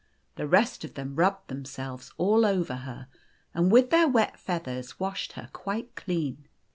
The 0.35 0.47
rest 0.47 0.83
of 0.83 0.95
them 0.95 1.15
rubbed 1.15 1.47
themselves 1.47 2.11
all 2.17 2.43
over 2.43 2.77
her, 2.77 3.07
and 3.53 3.71
with 3.71 3.91
their 3.91 4.07
wet 4.07 4.35
feathers 4.35 4.99
washed 4.99 5.33
her 5.33 5.51
quite 5.53 5.93
clean. 5.95 6.47